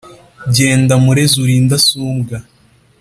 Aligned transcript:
Jyenda 0.55 0.93
murezi 1.03 1.35
uri 1.43 1.53
indasumbwa! 1.61 2.37